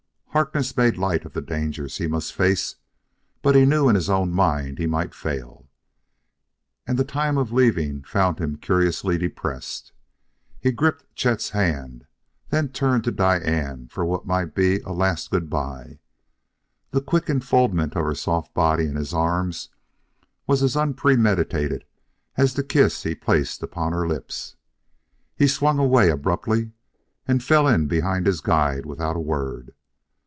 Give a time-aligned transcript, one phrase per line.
[0.33, 2.77] Harkness made light of the dangers he must face,
[3.41, 5.67] but he knew in his own mind he might fail.
[6.87, 9.91] And the time of leaving found him curiously depressed.
[10.57, 12.05] He had gripped Chet's hand,
[12.47, 15.99] then turned to Diane for what might be a last good by.
[16.91, 19.67] The quick enfoldment of her soft body in his arms
[20.47, 21.83] was as unpremeditated
[22.37, 24.55] as the kiss he placed upon her lips....
[25.35, 26.71] He swung away abruptly,
[27.27, 29.73] and fell in behind his guide without a word.